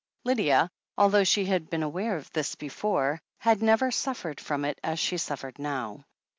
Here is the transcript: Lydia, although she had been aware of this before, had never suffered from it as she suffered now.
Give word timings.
Lydia, 0.23 0.67
although 0.97 1.23
she 1.23 1.45
had 1.45 1.69
been 1.69 1.83
aware 1.83 2.17
of 2.17 2.27
this 2.31 2.55
before, 2.55 3.21
had 3.37 3.61
never 3.61 3.91
suffered 3.91 4.39
from 4.39 4.65
it 4.65 4.79
as 4.83 4.97
she 4.97 5.19
suffered 5.19 5.59
now. 5.59 6.03